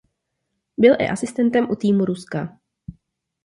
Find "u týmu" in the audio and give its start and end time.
1.71-2.05